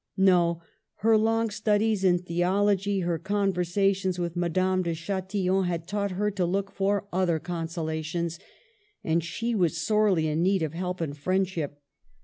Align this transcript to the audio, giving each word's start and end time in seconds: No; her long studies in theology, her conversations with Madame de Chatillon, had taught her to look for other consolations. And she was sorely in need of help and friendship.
No; 0.17 0.63
her 1.05 1.15
long 1.15 1.51
studies 1.51 2.03
in 2.03 2.17
theology, 2.17 3.01
her 3.01 3.19
conversations 3.19 4.17
with 4.17 4.35
Madame 4.35 4.81
de 4.81 4.95
Chatillon, 4.95 5.65
had 5.65 5.87
taught 5.87 6.09
her 6.13 6.31
to 6.31 6.43
look 6.43 6.71
for 6.71 7.07
other 7.13 7.37
consolations. 7.37 8.39
And 9.03 9.23
she 9.23 9.53
was 9.53 9.77
sorely 9.77 10.25
in 10.27 10.41
need 10.41 10.63
of 10.63 10.73
help 10.73 11.01
and 11.01 11.15
friendship. 11.15 11.83